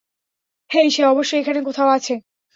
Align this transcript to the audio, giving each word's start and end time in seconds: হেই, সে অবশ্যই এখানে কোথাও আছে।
হেই, 0.69 0.87
সে 0.89 1.01
অবশ্যই 1.05 1.39
এখানে 1.39 1.59
কোথাও 1.63 1.89
আছে। 1.89 2.13